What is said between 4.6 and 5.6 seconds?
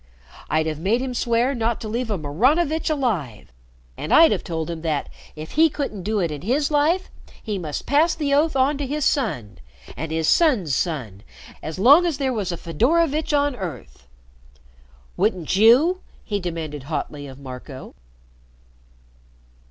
him that, if